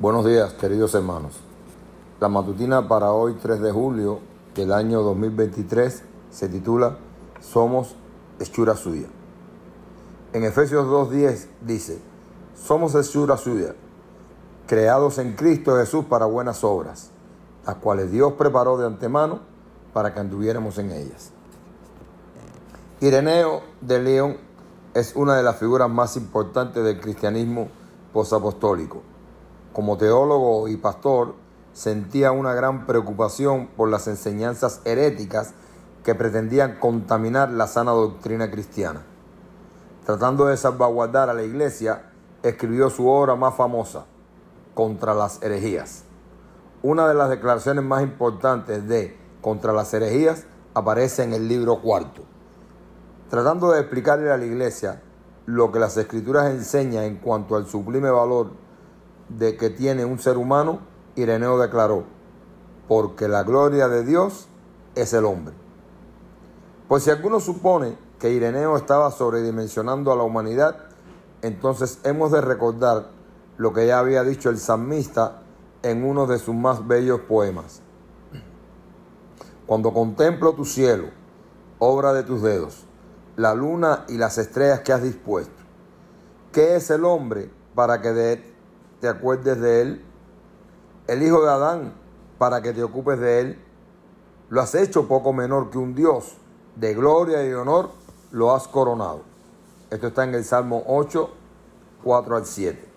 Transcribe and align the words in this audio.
Buenos 0.00 0.24
días, 0.24 0.54
queridos 0.54 0.94
hermanos. 0.94 1.34
La 2.20 2.30
matutina 2.30 2.88
para 2.88 3.12
hoy, 3.12 3.34
3 3.34 3.60
de 3.60 3.70
julio 3.70 4.20
del 4.54 4.72
año 4.72 5.02
2023, 5.02 6.02
se 6.30 6.48
titula 6.48 6.96
Somos 7.42 7.96
hechura 8.38 8.76
suya. 8.76 9.08
En 10.32 10.44
Efesios 10.44 10.86
2.10 10.86 11.48
dice, 11.60 12.00
Somos 12.54 12.94
hechura 12.94 13.36
suya, 13.36 13.74
creados 14.66 15.18
en 15.18 15.36
Cristo 15.36 15.76
Jesús 15.76 16.06
para 16.06 16.24
buenas 16.24 16.64
obras, 16.64 17.10
las 17.66 17.74
cuales 17.74 18.10
Dios 18.10 18.32
preparó 18.38 18.78
de 18.78 18.86
antemano 18.86 19.40
para 19.92 20.14
que 20.14 20.20
anduviéramos 20.20 20.78
en 20.78 20.92
ellas. 20.92 21.30
Ireneo 23.02 23.60
de 23.82 24.02
León 24.02 24.38
es 24.94 25.14
una 25.14 25.36
de 25.36 25.42
las 25.42 25.56
figuras 25.56 25.90
más 25.90 26.16
importantes 26.16 26.82
del 26.82 26.98
cristianismo 27.02 27.68
posapostólico 28.14 29.02
como 29.72 29.96
teólogo 29.96 30.68
y 30.68 30.76
pastor, 30.76 31.34
sentía 31.72 32.32
una 32.32 32.54
gran 32.54 32.86
preocupación 32.86 33.68
por 33.68 33.88
las 33.88 34.08
enseñanzas 34.08 34.80
heréticas 34.84 35.54
que 36.04 36.14
pretendían 36.14 36.78
contaminar 36.78 37.50
la 37.50 37.66
sana 37.66 37.92
doctrina 37.92 38.50
cristiana. 38.50 39.02
Tratando 40.04 40.46
de 40.46 40.56
salvaguardar 40.56 41.30
a 41.30 41.34
la 41.34 41.42
iglesia, 41.42 42.10
escribió 42.42 42.90
su 42.90 43.08
obra 43.08 43.36
más 43.36 43.54
famosa, 43.54 44.06
Contra 44.74 45.14
las 45.14 45.42
herejías. 45.42 46.04
Una 46.82 47.06
de 47.06 47.14
las 47.14 47.28
declaraciones 47.28 47.84
más 47.84 48.02
importantes 48.02 48.88
de 48.88 49.18
Contra 49.42 49.72
las 49.72 49.92
herejías 49.92 50.46
aparece 50.74 51.22
en 51.22 51.32
el 51.32 51.48
libro 51.48 51.82
cuarto. 51.82 52.22
Tratando 53.28 53.72
de 53.72 53.80
explicarle 53.80 54.32
a 54.32 54.36
la 54.36 54.44
iglesia 54.44 55.02
lo 55.46 55.70
que 55.70 55.80
las 55.80 55.96
escrituras 55.96 56.50
enseñan 56.50 57.04
en 57.04 57.16
cuanto 57.16 57.56
al 57.56 57.66
sublime 57.66 58.10
valor 58.10 58.52
de 59.36 59.56
que 59.56 59.70
tiene 59.70 60.04
un 60.04 60.18
ser 60.18 60.36
humano, 60.36 60.80
Ireneo 61.16 61.58
declaró, 61.58 62.04
porque 62.88 63.28
la 63.28 63.42
gloria 63.42 63.88
de 63.88 64.04
Dios 64.04 64.48
es 64.94 65.12
el 65.12 65.24
hombre. 65.24 65.54
Pues 66.88 67.04
si 67.04 67.10
alguno 67.10 67.40
supone 67.40 67.96
que 68.18 68.30
Ireneo 68.30 68.76
estaba 68.76 69.10
sobredimensionando 69.10 70.12
a 70.12 70.16
la 70.16 70.24
humanidad, 70.24 70.76
entonces 71.42 72.00
hemos 72.04 72.32
de 72.32 72.40
recordar 72.40 73.10
lo 73.56 73.72
que 73.72 73.86
ya 73.86 73.98
había 73.98 74.24
dicho 74.24 74.50
el 74.50 74.58
salmista 74.58 75.42
en 75.82 76.04
uno 76.04 76.26
de 76.26 76.38
sus 76.38 76.54
más 76.54 76.86
bellos 76.86 77.20
poemas. 77.20 77.80
Cuando 79.66 79.92
contemplo 79.92 80.52
tu 80.54 80.64
cielo, 80.64 81.08
obra 81.78 82.12
de 82.12 82.24
tus 82.24 82.42
dedos, 82.42 82.84
la 83.36 83.54
luna 83.54 84.04
y 84.08 84.18
las 84.18 84.36
estrellas 84.38 84.80
que 84.80 84.92
has 84.92 85.02
dispuesto, 85.02 85.62
¿qué 86.52 86.76
es 86.76 86.90
el 86.90 87.04
hombre 87.04 87.50
para 87.74 88.02
que 88.02 88.12
de 88.12 88.32
te 89.00 89.08
acuerdes 89.08 89.60
de 89.60 89.82
él, 89.82 90.04
el 91.06 91.22
hijo 91.22 91.42
de 91.42 91.50
Adán, 91.50 91.94
para 92.38 92.62
que 92.62 92.72
te 92.72 92.82
ocupes 92.82 93.18
de 93.18 93.40
él. 93.40 93.58
Lo 94.48 94.60
has 94.60 94.74
hecho 94.74 95.08
poco 95.08 95.32
menor 95.32 95.70
que 95.70 95.78
un 95.78 95.94
Dios, 95.94 96.34
de 96.76 96.94
gloria 96.94 97.46
y 97.46 97.52
honor 97.52 97.90
lo 98.30 98.54
has 98.54 98.68
coronado. 98.68 99.22
Esto 99.90 100.08
está 100.08 100.24
en 100.24 100.34
el 100.34 100.44
Salmo 100.44 100.84
8, 100.86 101.30
4 102.04 102.36
al 102.36 102.46
7. 102.46 102.88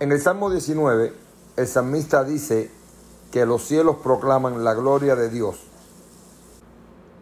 En 0.00 0.12
el 0.12 0.20
Salmo 0.20 0.50
19, 0.50 1.12
el 1.56 1.66
salmista 1.66 2.24
dice 2.24 2.70
que 3.30 3.46
los 3.46 3.62
cielos 3.62 3.96
proclaman 4.02 4.64
la 4.64 4.74
gloria 4.74 5.16
de 5.16 5.28
Dios. 5.28 5.60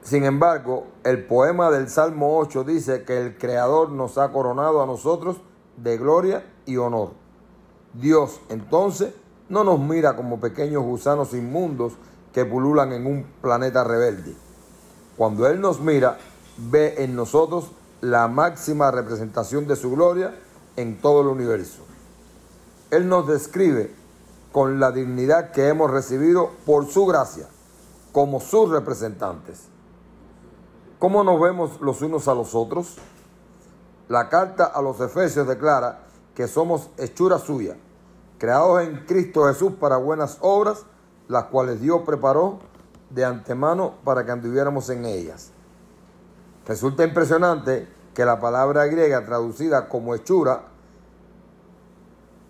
Sin 0.03 0.25
embargo, 0.25 0.87
el 1.05 1.25
poema 1.25 1.71
del 1.71 1.89
Salmo 1.89 2.39
8 2.39 2.65
dice 2.65 3.05
que 3.05 3.21
el 3.21 3.39
Creador 3.39 3.91
nos 3.91 4.19
ha 4.19 4.33
coronado 4.33 4.83
a 4.83 4.87
nosotros 4.87 5.41
de 5.77 5.99
gloria 5.99 6.45
y 6.67 6.77
honor. 6.77 7.20
Dios 7.95 8.41
entonces 8.49 9.15
no 9.49 9.65
nos 9.65 9.81
mira 9.81 10.17
como 10.17 10.41
pequeños 10.41 10.83
gusanos 10.85 11.35
inmundos 11.35 11.95
que 12.33 12.45
pululan 12.45 12.93
en 12.93 13.07
un 13.07 13.27
planeta 13.43 13.83
rebelde. 13.85 14.35
Cuando 15.17 15.47
Él 15.49 15.61
nos 15.61 15.81
mira, 15.81 16.19
ve 16.57 17.03
en 17.03 17.17
nosotros 17.17 17.73
la 18.01 18.29
máxima 18.29 18.91
representación 18.91 19.67
de 19.67 19.77
su 19.77 19.91
gloria 19.91 20.35
en 20.77 21.01
todo 21.01 21.23
el 21.23 21.27
universo. 21.27 21.83
Él 22.91 23.09
nos 23.09 23.27
describe 23.27 23.95
con 24.53 24.81
la 24.81 24.93
dignidad 24.93 25.51
que 25.53 25.69
hemos 25.69 25.91
recibido 25.91 26.51
por 26.65 26.87
su 26.87 27.07
gracia, 27.07 27.47
como 28.13 28.41
sus 28.41 28.71
representantes. 28.71 29.65
¿Cómo 30.99 31.25
nos 31.25 31.41
vemos 31.41 31.81
los 31.81 32.03
unos 32.03 32.29
a 32.29 32.35
los 32.35 32.55
otros? 32.55 32.97
La 34.09 34.29
carta 34.29 34.65
a 34.65 34.83
los 34.83 35.01
Efesios 35.01 35.47
declara 35.47 36.01
que 36.41 36.49
somos 36.49 36.89
hechura 36.97 37.39
suya, 37.39 37.77
creados 38.39 38.81
en 38.81 39.05
Cristo 39.05 39.45
Jesús 39.45 39.75
para 39.79 39.99
buenas 39.99 40.39
obras, 40.41 40.87
las 41.29 41.45
cuales 41.45 41.83
Dios 41.83 42.01
preparó 42.07 42.61
de 43.11 43.27
antemano 43.27 43.97
para 44.05 44.25
que 44.25 44.31
anduviéramos 44.31 44.89
en 44.89 45.05
ellas. 45.05 45.51
Resulta 46.67 47.05
impresionante 47.05 47.87
que 48.15 48.25
la 48.25 48.41
palabra 48.41 48.87
griega 48.87 49.23
traducida 49.27 49.87
como 49.91 50.15
hechura 50.15 50.63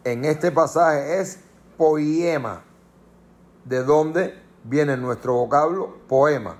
en 0.04 0.24
este 0.24 0.52
pasaje 0.52 1.20
es 1.20 1.40
poema, 1.76 2.62
de 3.64 3.82
donde 3.82 4.40
viene 4.62 4.96
nuestro 4.96 5.34
vocablo 5.34 5.96
poema. 6.06 6.58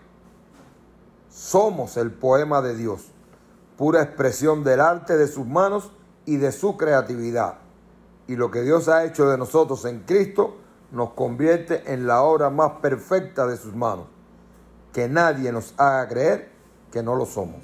Somos 1.29 1.97
el 1.97 2.11
poema 2.11 2.61
de 2.61 2.75
Dios, 2.75 3.03
pura 3.79 4.03
expresión 4.03 4.65
del 4.65 4.81
arte 4.81 5.17
de 5.17 5.29
sus 5.29 5.47
manos 5.47 5.93
y 6.31 6.37
de 6.37 6.53
su 6.53 6.77
creatividad. 6.77 7.55
Y 8.29 8.37
lo 8.37 8.53
que 8.53 8.63
Dios 8.63 8.89
ha 8.89 9.05
hecho 9.05 9.29
de 9.29 9.37
nosotros 9.37 9.85
en 9.85 10.05
Cristo 10.05 10.59
nos 10.93 11.11
convierte 11.11 11.93
en 11.93 12.07
la 12.07 12.23
obra 12.23 12.51
más 12.51 12.75
perfecta 12.81 13.49
de 13.49 13.57
sus 13.57 13.75
manos. 13.75 14.07
Que 14.93 15.09
nadie 15.09 15.51
nos 15.51 15.75
haga 15.77 16.07
creer 16.07 16.49
que 16.93 17.03
no 17.03 17.17
lo 17.17 17.27
somos. 17.27 17.63